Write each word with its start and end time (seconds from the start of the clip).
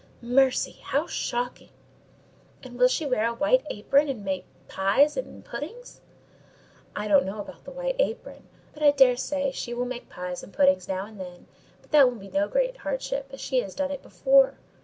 "Mercy, 0.23 0.79
how 0.81 1.05
shocking! 1.05 1.69
and 2.63 2.79
will 2.79 2.87
she 2.87 3.05
wear 3.05 3.27
a 3.27 3.35
white 3.35 3.63
apron 3.69 4.09
and 4.09 4.25
make 4.25 4.45
pies 4.67 5.15
and 5.15 5.45
puddings?" 5.45 6.01
"I 6.95 7.07
don't 7.07 7.23
know 7.23 7.39
about 7.39 7.65
the 7.65 7.71
white 7.71 7.97
apron, 7.99 8.47
but 8.73 8.81
I 8.81 8.89
dare 8.89 9.15
say 9.15 9.51
she 9.51 9.75
will 9.75 9.85
make 9.85 10.09
pies 10.09 10.41
and 10.41 10.51
puddings 10.51 10.87
now 10.87 11.05
and 11.05 11.19
then; 11.19 11.45
but 11.83 11.91
that 11.91 12.07
will 12.09 12.17
be 12.17 12.29
no 12.31 12.47
great 12.47 12.77
hardship, 12.77 13.27
as 13.31 13.41
she 13.41 13.59
has 13.59 13.75
done 13.75 13.91
it 13.91 14.01
before." 14.01 14.55